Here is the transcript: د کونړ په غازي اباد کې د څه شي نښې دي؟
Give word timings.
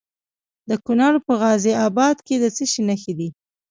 د 0.69 0.71
کونړ 0.85 1.13
په 1.25 1.33
غازي 1.41 1.73
اباد 1.87 2.17
کې 2.25 2.35
د 2.43 2.45
څه 2.55 2.63
شي 2.71 2.81
نښې 2.89 3.13
دي؟ 3.19 3.29